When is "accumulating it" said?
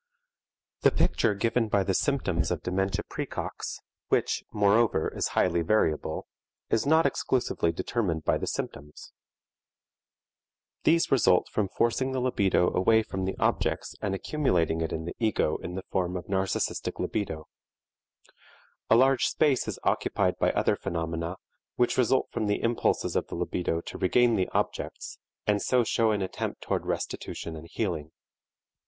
14.15-14.91